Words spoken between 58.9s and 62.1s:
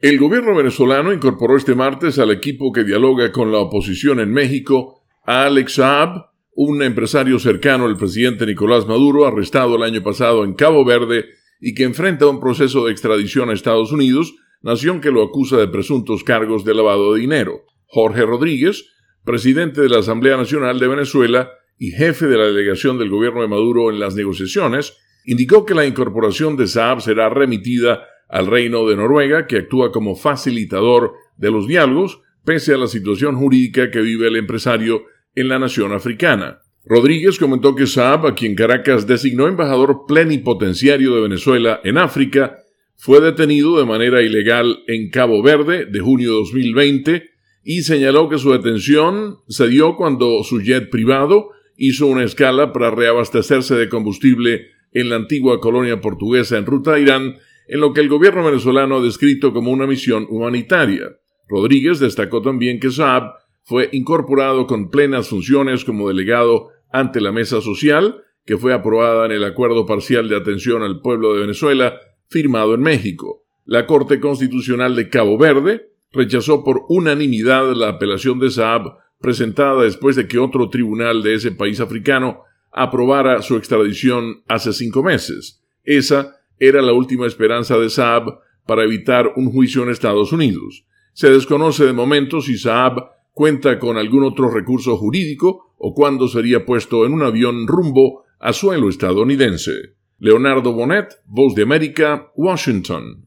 ha descrito como una misión humanitaria. Rodríguez